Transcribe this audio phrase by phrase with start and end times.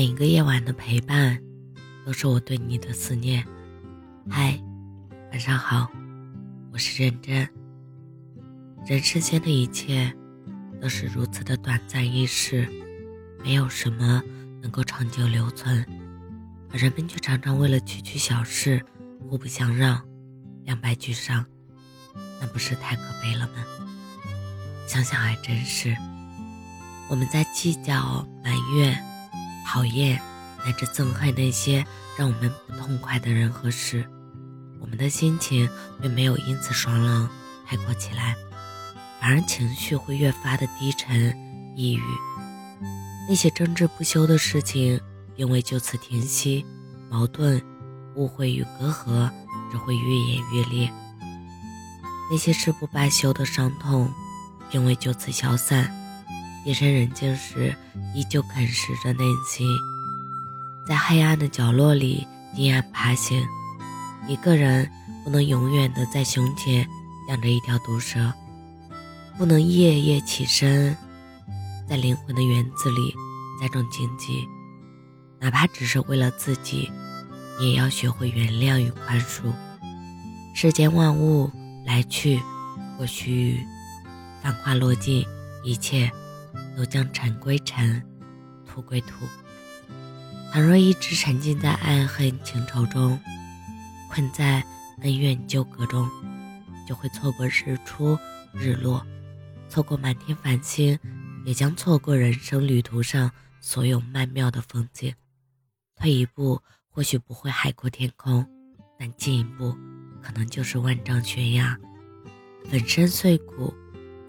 [0.00, 1.38] 每一个夜晚的陪伴，
[2.06, 3.44] 都是我对你的思念。
[4.30, 4.58] 嗨，
[5.30, 5.86] 晚上好，
[6.72, 7.46] 我是认真。
[8.86, 10.10] 人世间的一切
[10.80, 12.66] 都是如此的短暂易逝，
[13.44, 14.22] 没有什么
[14.62, 15.86] 能够长久留存，
[16.72, 18.82] 而人们却常常为了区区小事
[19.28, 20.02] 互不相让，
[20.64, 21.44] 两败俱伤，
[22.40, 23.62] 那不是太可悲了吗？
[24.88, 25.94] 想想还真是。
[27.10, 29.09] 我们在计较、埋怨。
[29.72, 30.20] 讨厌
[30.66, 31.86] 乃至憎恨那些
[32.18, 34.04] 让我们不痛快的人和事，
[34.80, 35.68] 我们的心情
[36.02, 37.30] 并没有因此爽朗
[37.64, 38.34] 开阔起来，
[39.20, 41.32] 反而情绪会越发的低沉
[41.76, 42.02] 抑郁。
[43.28, 45.00] 那些争执不休的事情
[45.36, 46.66] 并未就此停息，
[47.08, 47.62] 矛盾、
[48.16, 49.30] 误会与隔阂
[49.70, 50.92] 只会越演越烈。
[52.28, 54.12] 那些誓不罢休的伤痛
[54.68, 55.88] 并未就此消散。
[56.64, 57.74] 夜深人静时，
[58.14, 59.66] 依旧啃食着内心，
[60.86, 63.42] 在黑暗的角落里阴暗爬行。
[64.28, 64.88] 一个人
[65.24, 66.86] 不能永远的在胸前
[67.28, 68.30] 养着一条毒蛇，
[69.38, 70.94] 不能夜夜起身，
[71.88, 73.14] 在灵魂的园子里
[73.58, 74.46] 栽种荆棘。
[75.38, 76.90] 哪怕只是为了自己，
[77.58, 79.50] 也要学会原谅与宽恕。
[80.54, 81.50] 世间万物
[81.86, 82.38] 来去
[82.98, 85.24] 或须臾，繁华落尽，
[85.64, 86.12] 一切。
[86.76, 88.02] 都将尘归尘，
[88.66, 89.26] 土归土。
[90.52, 93.18] 倘若一直沉浸在爱恨情仇中，
[94.10, 94.64] 困在
[95.02, 96.08] 恩怨纠葛中，
[96.88, 98.18] 就会错过日出
[98.52, 99.06] 日落，
[99.68, 100.98] 错过满天繁星，
[101.44, 105.14] 也将错过人生旅途上所有曼妙的风景。
[105.94, 108.44] 退一步，或许不会海阔天空，
[108.98, 109.76] 但进一步，
[110.20, 111.78] 可能就是万丈悬崖。
[112.68, 113.72] 粉身碎骨，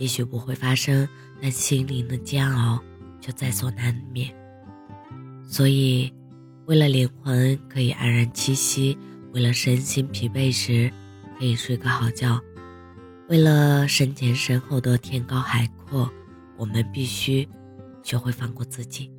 [0.00, 1.08] 也许不会发生。
[1.42, 2.78] 但心灵的煎熬
[3.18, 4.30] 却在所难免，
[5.48, 6.12] 所以，
[6.66, 8.98] 为了灵魂可以安然栖息，
[9.32, 10.92] 为了身心疲惫时
[11.38, 12.38] 可以睡个好觉，
[13.30, 16.10] 为了身前身后的天高海阔，
[16.58, 17.48] 我们必须
[18.02, 19.10] 学会放过自己，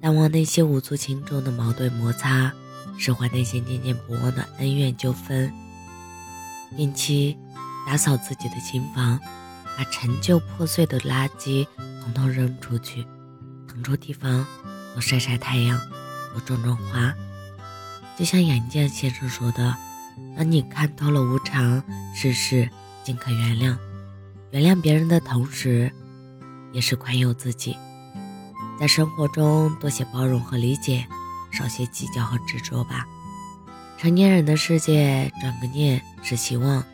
[0.00, 2.52] 淡忘那些无足轻重的矛盾摩擦，
[2.98, 5.48] 释怀那些念念不忘的恩怨纠纷，
[6.76, 7.38] 定期
[7.86, 9.16] 打扫自己的心房。
[9.76, 11.66] 把陈旧破碎的垃圾
[12.02, 13.06] 统统扔出去，
[13.66, 14.46] 腾出地方
[14.92, 15.80] 多晒晒太阳，
[16.32, 17.14] 多种种花。
[18.18, 19.74] 就像眼镜先生说的
[20.36, 21.82] ：“当你看透了无常，
[22.14, 22.68] 世事
[23.02, 23.76] 尽可原谅。
[24.50, 25.90] 原谅别人的同时，
[26.72, 27.76] 也是宽宥自己。
[28.78, 31.06] 在生活中多些包容和理解，
[31.52, 33.06] 少些计较和执着吧。
[33.96, 36.84] 成年人的世界，转个念是希望，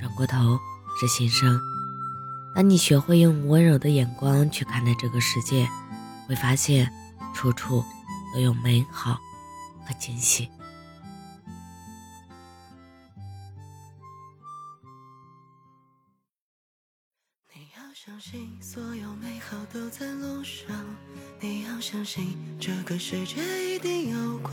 [0.00, 0.58] 转过头
[1.00, 1.60] 是新生。”
[2.54, 5.66] 当你学会用温柔的眼光去看待这个世界，
[6.28, 6.92] 会发现
[7.34, 7.82] 处处
[8.34, 9.14] 都有美好
[9.86, 10.48] 和惊喜。
[17.54, 20.76] 你要相信，所有美好都在路上。
[21.40, 24.52] 你要相信，这个世界一定有光。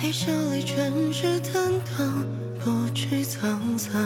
[0.00, 1.60] 你手里全是坦
[1.98, 2.24] 荡，
[2.62, 4.00] 不惧沧桑。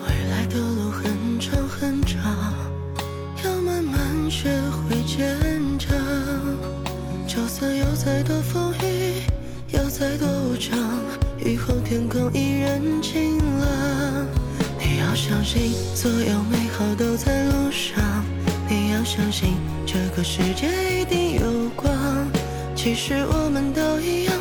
[0.00, 2.54] 未来的路很长很长，
[3.44, 4.48] 要慢慢学
[4.88, 5.38] 会坚
[5.78, 5.94] 强。
[7.28, 9.20] 就算有再多风雨，
[9.72, 10.78] 有再多无常，
[11.38, 14.26] 雨后天空依然晴朗。
[14.80, 18.02] 你要相信，所有美好都在路上。
[18.66, 22.05] 你要相信，这个世界一定有光。
[22.86, 24.35] 其实我们都一样，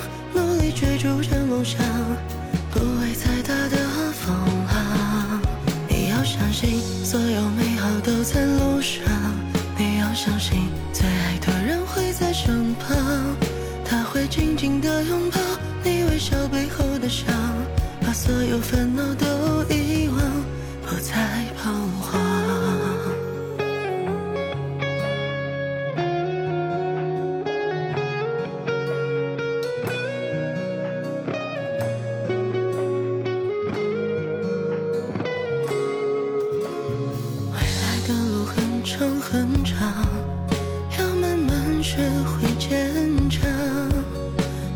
[41.85, 43.47] 学会坚强。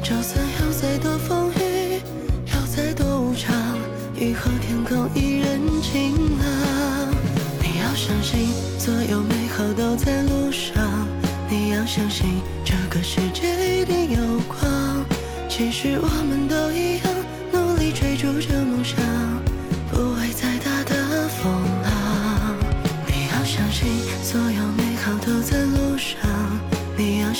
[0.03, 1.99] 就算有再多风雨，
[2.45, 3.51] 有再多无常，
[4.15, 6.45] 雨后天空依然晴朗。
[7.63, 9.73] 你要相信，所有美好。
[9.73, 11.07] 都在路上。
[11.49, 15.03] 你要相信，这个世界一定有光。
[15.49, 16.38] 其实我们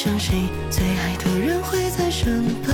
[0.02, 2.74] 相信，最爱的人会在身旁，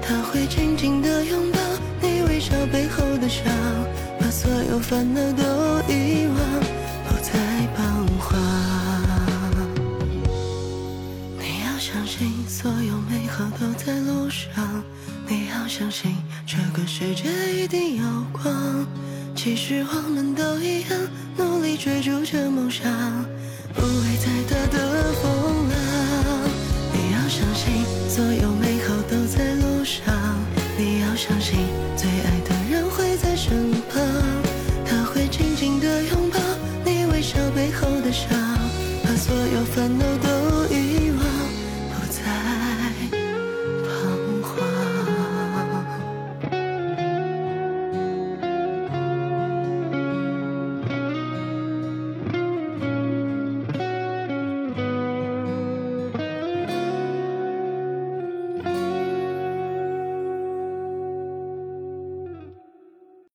[0.00, 1.58] 他会紧紧地拥抱
[2.00, 3.44] 你微笑背后的伤，
[4.18, 5.42] 把所有烦恼都
[5.86, 6.38] 遗忘，
[7.06, 7.30] 不再
[7.76, 8.40] 彷徨。
[11.38, 14.82] 你要相信，所有美好都在路上。
[15.28, 16.16] 你要相信，
[16.46, 18.86] 这个世界一定有光。
[19.36, 20.98] 其实我们都一样，
[21.36, 22.90] 努力追逐着梦想，
[23.74, 25.89] 不会再大的风浪。
[39.10, 40.49] 把所有烦恼都。